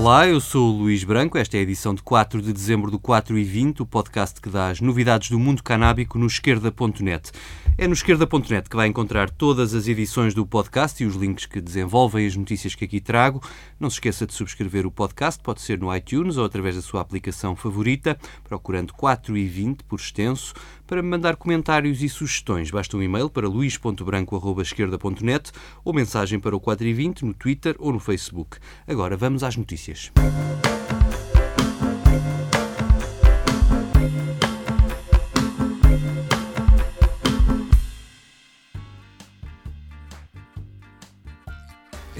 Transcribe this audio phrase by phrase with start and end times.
[0.00, 1.36] Olá, eu sou o Luís Branco.
[1.36, 4.48] Esta é a edição de 4 de dezembro do 4 e 20, o podcast que
[4.48, 7.32] dá as novidades do mundo canábico no esquerda.net.
[7.76, 11.60] É no esquerda.net que vai encontrar todas as edições do podcast e os links que
[11.60, 13.42] desenvolvem as notícias que aqui trago.
[13.78, 17.00] Não se esqueça de subscrever o podcast, pode ser no iTunes ou através da sua
[17.00, 20.54] aplicação favorita, procurando 4 e 20 por extenso.
[20.86, 25.50] Para me mandar comentários e sugestões, basta um e-mail para luís.branco.esquerda.net
[25.84, 28.58] ou mensagem para o 4 e 20 no Twitter ou no Facebook.
[28.86, 30.12] Agora vamos às notícias notícias.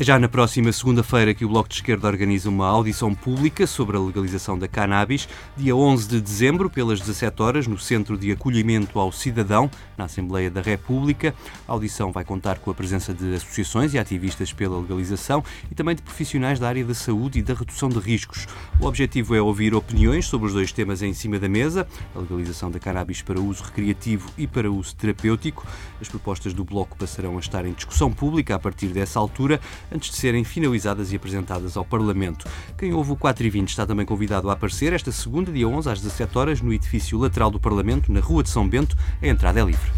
[0.00, 3.96] É já na próxima segunda-feira que o Bloco de Esquerda organiza uma audição pública sobre
[3.96, 8.96] a legalização da cannabis, dia 11 de dezembro, pelas 17 horas, no Centro de Acolhimento
[9.00, 11.34] ao Cidadão, na Assembleia da República.
[11.66, 15.96] A audição vai contar com a presença de associações e ativistas pela legalização e também
[15.96, 18.46] de profissionais da área da saúde e da redução de riscos.
[18.78, 22.70] O objetivo é ouvir opiniões sobre os dois temas em cima da mesa, a legalização
[22.70, 25.66] da cannabis para uso recreativo e para uso terapêutico.
[26.00, 29.60] As propostas do Bloco passarão a estar em discussão pública a partir dessa altura
[29.92, 32.46] antes de serem finalizadas e apresentadas ao Parlamento.
[32.76, 35.90] Quem ouve o 4 e 20 está também convidado a aparecer esta segunda, dia 11,
[35.90, 38.96] às 17 horas, no edifício lateral do Parlamento, na Rua de São Bento.
[39.20, 39.90] A entrada é livre.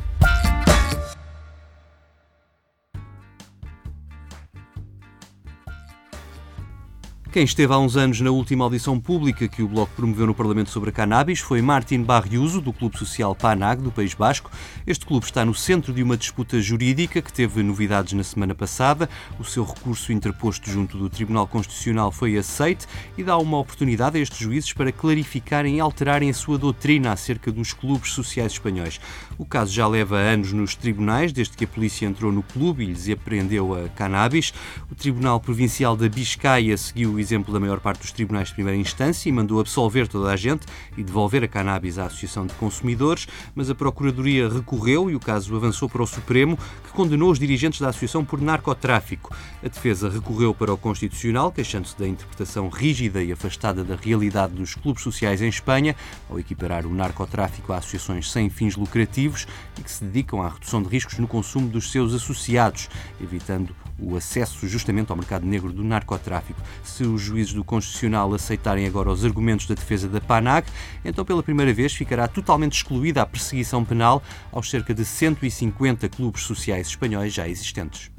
[7.33, 10.69] Quem esteve há uns anos na última audição pública que o Bloco promoveu no Parlamento
[10.69, 14.51] sobre a cannabis foi Martin Barriuso, do Clube Social PANAG, do País Basco.
[14.85, 19.09] Este clube está no centro de uma disputa jurídica que teve novidades na semana passada.
[19.39, 24.21] O seu recurso interposto junto do Tribunal Constitucional foi aceite e dá uma oportunidade a
[24.21, 29.01] estes juízes para clarificarem e alterarem a sua doutrina acerca dos clubes sociais espanhóis.
[29.39, 32.87] O caso já leva anos nos tribunais, desde que a polícia entrou no clube e
[32.87, 34.53] lhes apreendeu a cannabis.
[34.91, 39.29] O Tribunal Provincial da Biscaia seguiu exemplo da maior parte dos tribunais de primeira instância
[39.29, 40.67] e mandou absolver toda a gente
[40.97, 45.55] e devolver a cannabis à Associação de Consumidores, mas a Procuradoria recorreu e o caso
[45.55, 49.35] avançou para o Supremo, que condenou os dirigentes da Associação por narcotráfico.
[49.63, 54.75] A defesa recorreu para o Constitucional, queixando-se da interpretação rígida e afastada da realidade dos
[54.75, 55.95] clubes sociais em Espanha,
[56.29, 59.47] ao equiparar o narcotráfico a associações sem fins lucrativos
[59.79, 62.89] e que se dedicam à redução de riscos no consumo dos seus associados,
[63.21, 66.61] evitando o acesso justamente ao mercado negro do narcotráfico.
[66.83, 70.67] Se os juízes do Constitucional aceitarem agora os argumentos da defesa da PANAG,
[71.05, 74.23] então pela primeira vez ficará totalmente excluída a perseguição penal
[74.53, 78.11] aos cerca de 150 clubes sociais espanhóis já existentes.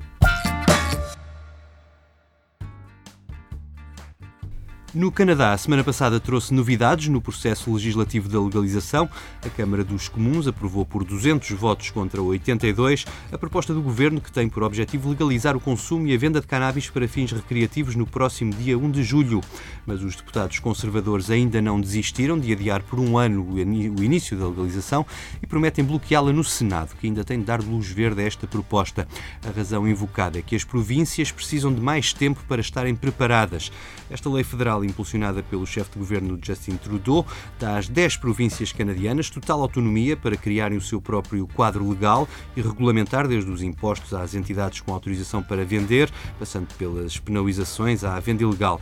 [4.94, 9.10] No Canadá, a semana passada trouxe novidades no processo legislativo da legalização.
[9.42, 14.30] A Câmara dos Comuns aprovou por 200 votos contra 82 a proposta do governo que
[14.30, 18.06] tem por objetivo legalizar o consumo e a venda de cannabis para fins recreativos no
[18.06, 19.40] próximo dia 1 de julho.
[19.86, 24.50] Mas os deputados conservadores ainda não desistiram de adiar por um ano o início da
[24.50, 25.06] legalização
[25.42, 29.08] e prometem bloqueá-la no Senado, que ainda tem de dar luz verde a esta proposta.
[29.48, 33.72] A razão invocada é que as províncias precisam de mais tempo para estarem preparadas.
[34.10, 37.26] Esta lei federal impulsionada pelo chefe de governo Justin Trudeau,
[37.60, 42.62] dá às 10 províncias canadianas total autonomia para criarem o seu próprio quadro legal e
[42.62, 48.44] regulamentar desde os impostos às entidades com autorização para vender, passando pelas penalizações à venda
[48.44, 48.80] ilegal.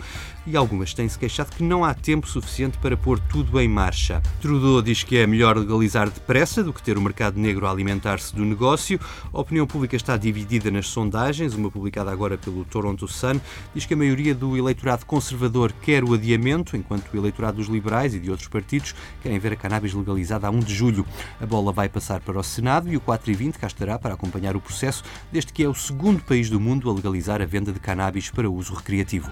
[0.52, 4.20] E algumas têm-se queixado que não há tempo suficiente para pôr tudo em marcha.
[4.42, 8.36] Trudeau diz que é melhor legalizar depressa do que ter o mercado negro a alimentar-se
[8.36, 9.00] do negócio.
[9.32, 11.54] A opinião pública está dividida nas sondagens.
[11.54, 13.40] Uma publicada agora pelo Toronto Sun
[13.76, 18.16] diz que a maioria do eleitorado conservador quer o adiamento, enquanto o eleitorado dos liberais
[18.16, 21.06] e de outros partidos querem ver a cannabis legalizada a 1 de julho.
[21.40, 24.16] A bola vai passar para o Senado e o 4 e 20 cá estará para
[24.16, 27.72] acompanhar o processo, desde que é o segundo país do mundo a legalizar a venda
[27.72, 29.30] de cannabis para uso recreativo.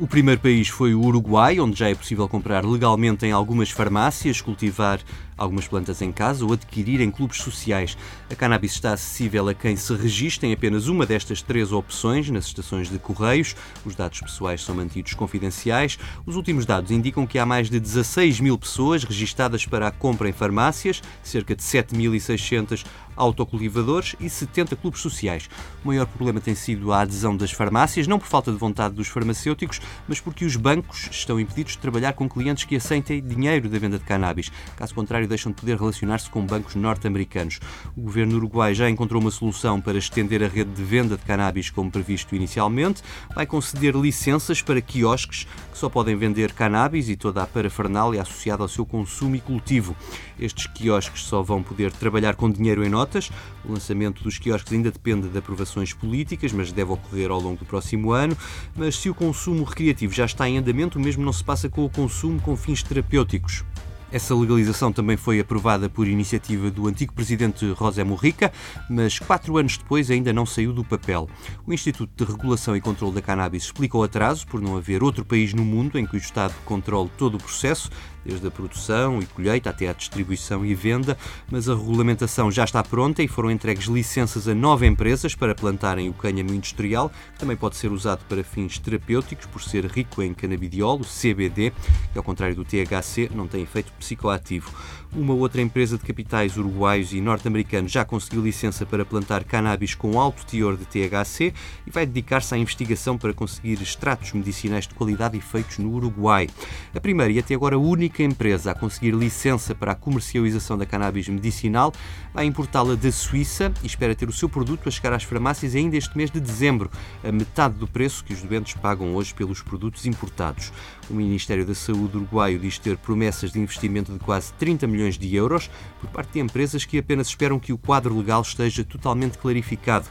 [0.00, 4.40] O primeiro país foi o Uruguai, onde já é possível comprar legalmente em algumas farmácias,
[4.40, 4.98] cultivar
[5.40, 7.96] algumas plantas em casa ou adquirir em clubes sociais.
[8.30, 12.44] A cannabis está acessível a quem se registra em apenas uma destas três opções nas
[12.44, 13.56] estações de correios.
[13.84, 15.98] Os dados pessoais são mantidos confidenciais.
[16.26, 20.28] Os últimos dados indicam que há mais de 16 mil pessoas registadas para a compra
[20.28, 22.84] em farmácias, cerca de 7.600
[23.16, 25.48] autocultivadores e 70 clubes sociais.
[25.84, 29.08] O maior problema tem sido a adesão das farmácias, não por falta de vontade dos
[29.08, 33.78] farmacêuticos, mas porque os bancos estão impedidos de trabalhar com clientes que aceitem dinheiro da
[33.78, 34.50] venda de cannabis.
[34.76, 37.60] Caso contrário, deixam de poder relacionar-se com bancos norte-americanos.
[37.96, 41.70] O governo uruguai já encontrou uma solução para estender a rede de venda de cannabis
[41.70, 43.02] como previsto inicialmente.
[43.34, 48.62] Vai conceder licenças para quiosques que só podem vender cannabis e toda a parafernália associada
[48.62, 49.96] ao seu consumo e cultivo.
[50.38, 53.30] Estes quiosques só vão poder trabalhar com dinheiro em notas.
[53.64, 57.64] O lançamento dos quiosques ainda depende de aprovações políticas, mas deve ocorrer ao longo do
[57.64, 58.36] próximo ano.
[58.74, 61.84] Mas se o consumo recreativo já está em andamento, o mesmo não se passa com
[61.84, 63.64] o consumo com fins terapêuticos.
[64.12, 68.52] Essa legalização também foi aprovada por iniciativa do antigo presidente José Mujica,
[68.88, 71.28] mas quatro anos depois ainda não saiu do papel.
[71.64, 75.24] O Instituto de Regulação e Controlo da Cannabis explica o atraso por não haver outro
[75.24, 77.88] país no mundo em que o Estado controle todo o processo,
[78.24, 81.16] desde a produção e colheita até à distribuição e venda,
[81.50, 86.08] mas a regulamentação já está pronta e foram entregues licenças a nove empresas para plantarem
[86.08, 90.32] o cânhamo industrial, que também pode ser usado para fins terapêuticos por ser rico em
[90.32, 91.72] canabidiol, o CBD,
[92.12, 94.70] que ao contrário do THC não tem efeito psicoativo.
[95.12, 100.20] Uma outra empresa de capitais uruguaios e norte-americanos já conseguiu licença para plantar cannabis com
[100.20, 101.52] alto teor de THC
[101.84, 106.48] e vai dedicar-se à investigação para conseguir extratos medicinais de qualidade feitos no Uruguai.
[106.94, 111.28] A primeira e até agora única empresa a conseguir licença para a comercialização da cannabis
[111.28, 111.92] medicinal
[112.32, 115.96] vai importá-la da Suíça e espera ter o seu produto a chegar às farmácias ainda
[115.96, 116.90] este mês de dezembro,
[117.22, 120.72] a metade do preço que os doentes pagam hoje pelos produtos importados.
[121.10, 125.18] O Ministério da Saúde uruguaio diz ter promessas de investimento de quase 30 milhões milhões
[125.18, 125.70] de euros
[126.00, 130.06] por parte de empresas que apenas esperam que o quadro legal esteja totalmente clarificado.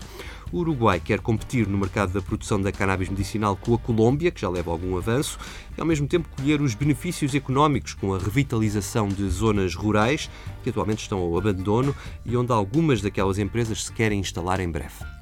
[0.52, 4.42] O Uruguai quer competir no mercado da produção da cannabis medicinal com a Colômbia, que
[4.42, 5.38] já leva algum avanço,
[5.78, 10.30] e ao mesmo tempo colher os benefícios económicos com a revitalização de zonas rurais
[10.64, 15.19] que atualmente estão ao abandono e onde algumas daquelas empresas se querem instalar em breve.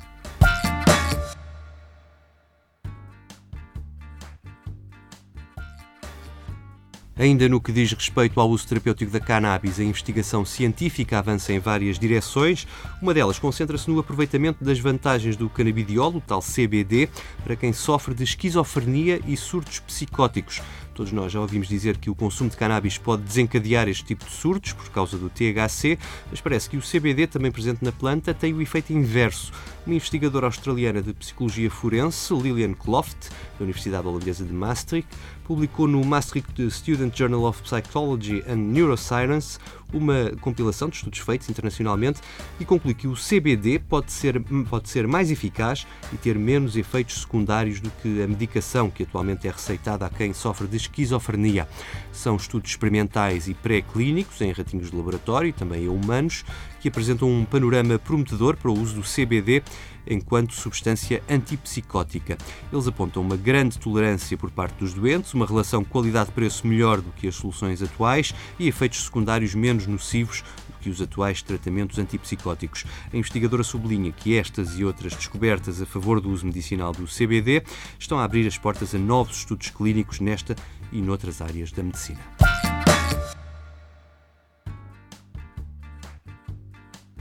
[7.20, 11.58] Ainda no que diz respeito ao uso terapêutico da cannabis, a investigação científica avança em
[11.58, 12.68] várias direções.
[13.02, 17.10] Uma delas concentra-se no aproveitamento das vantagens do canabidiol, o tal CBD,
[17.44, 20.62] para quem sofre de esquizofrenia e surtos psicóticos.
[20.98, 24.32] Todos nós já ouvimos dizer que o consumo de cannabis pode desencadear este tipo de
[24.32, 25.96] surtos por causa do THC,
[26.32, 29.52] mas parece que o CBD, também presente na planta, tem o efeito inverso.
[29.86, 33.30] Uma investigadora australiana de psicologia forense, Lillian Cloft,
[33.60, 35.08] da Universidade Holandesa de Maastricht,
[35.44, 39.60] publicou no Maastricht Student Journal of Psychology and Neuroscience
[39.94, 42.20] uma compilação de estudos feitos internacionalmente
[42.60, 47.22] e conclui que o CBD pode ser, pode ser mais eficaz e ter menos efeitos
[47.22, 51.68] secundários do que a medicação que atualmente é receitada a quem sofre de esquizofrenia.
[52.12, 56.44] São estudos experimentais e pré-clínicos em ratinhos de laboratório e também em humanos
[56.80, 59.64] que apresentam um panorama prometedor para o uso do CBD
[60.10, 62.38] enquanto substância antipsicótica.
[62.72, 67.28] Eles apontam uma grande tolerância por parte dos doentes, uma relação qualidade-preço melhor do que
[67.28, 72.86] as soluções atuais e efeitos secundários menos nocivos do que os atuais tratamentos antipsicóticos.
[73.12, 77.64] A investigadora sublinha que estas e outras descobertas a favor do uso medicinal do CBD
[78.00, 80.56] estão a abrir as portas a novos estudos clínicos nesta
[80.92, 82.20] e noutras áreas da medicina.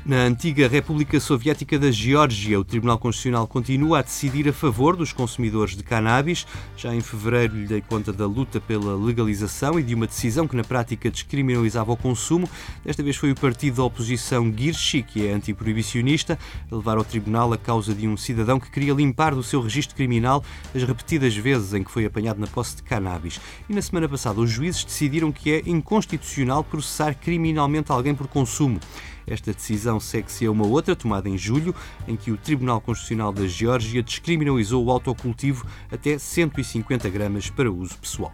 [0.08, 5.12] Na antiga República Soviética da Geórgia, o Tribunal Constitucional continua a decidir a favor dos
[5.12, 6.46] consumidores de cannabis.
[6.76, 10.54] Já em fevereiro lhe dei conta da luta pela legalização e de uma decisão que
[10.54, 12.48] na prática descriminalizava o consumo.
[12.84, 16.38] Desta vez foi o partido da oposição Girchi, que é antiproibicionista,
[16.70, 19.96] a levar ao tribunal a causa de um cidadão que queria limpar do seu registro
[19.96, 23.40] criminal as repetidas vezes em que foi apanhado na posse de cannabis.
[23.68, 28.78] E na semana passada os juízes decidiram que é inconstitucional processar criminalmente alguém por consumo.
[29.26, 31.75] Esta decisão segue-se a uma outra tomada em julho,
[32.06, 37.97] em que o Tribunal Constitucional da Geórgia descriminalizou o autocultivo até 150 gramas para uso
[37.99, 38.33] pessoal.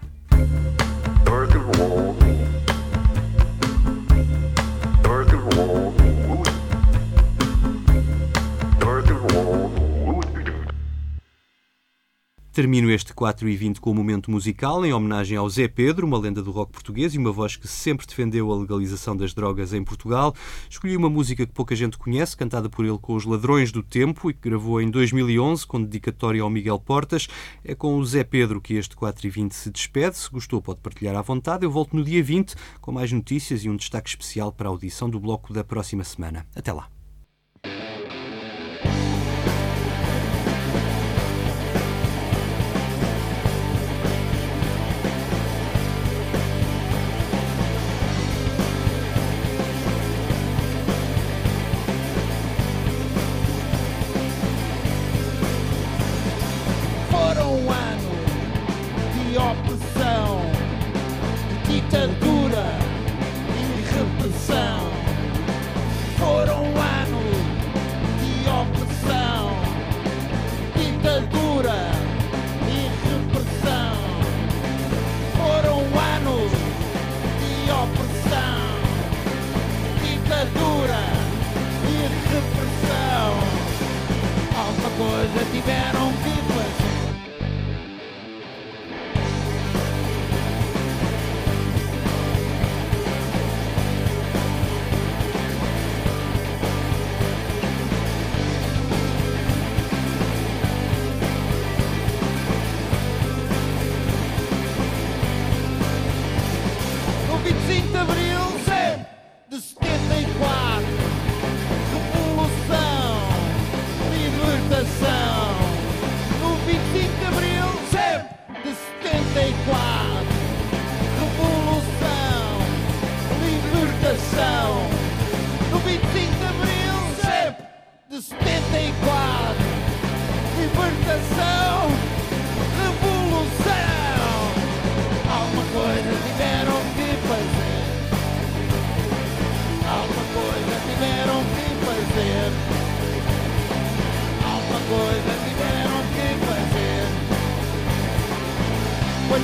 [12.52, 16.18] Termino este 4 e 20 com um momento musical em homenagem ao Zé Pedro, uma
[16.18, 19.82] lenda do rock português e uma voz que sempre defendeu a legalização das drogas em
[19.82, 20.34] Portugal.
[20.68, 24.28] Escolhi uma música que pouca gente conhece, cantada por ele com os Ladrões do Tempo
[24.28, 27.26] e que gravou em 2011 com dedicatória ao Miguel Portas.
[27.64, 30.18] É com o Zé Pedro que este 4 e 20 se despede.
[30.18, 31.64] Se gostou, pode partilhar à vontade.
[31.64, 35.08] Eu volto no dia 20 com mais notícias e um destaque especial para a audição
[35.08, 36.46] do bloco da próxima semana.
[36.54, 36.91] Até lá.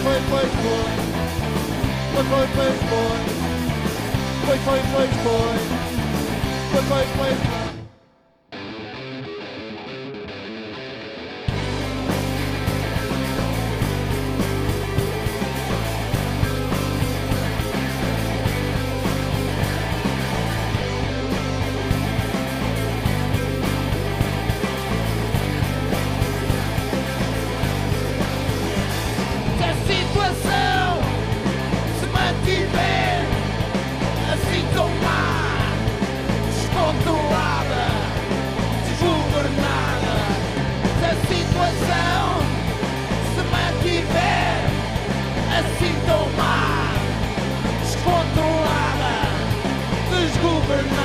[0.02, 0.90] play, play, boy.
[2.12, 3.18] Play, play, play, boy.
[4.44, 5.58] Play, play, play, boy.
[6.70, 7.57] Play, play, play, boy.
[45.58, 46.92] Assim tão má,
[47.82, 49.12] descontrolada,
[50.10, 50.97] desgovernada,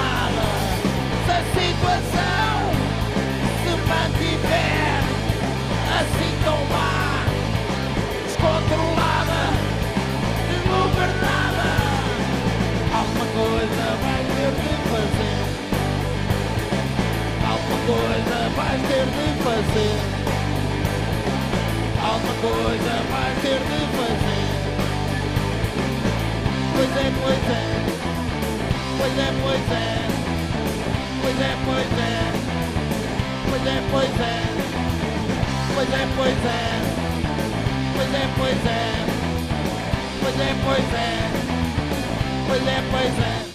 [18.73, 19.97] coisa vai ter de fazer.
[22.01, 24.49] Alguma coisa vai ter de fazer.
[26.73, 27.63] Pois é, pois é.
[28.97, 30.03] Pois é, pois é.
[31.21, 32.21] Pois é, pois é.
[33.49, 34.43] Pois é, pois é.
[35.75, 36.71] Pois é, pois é.
[37.95, 38.79] Pois é, pois é.
[40.21, 41.07] Pois é, pois é.
[42.47, 43.52] Pois é, pois é.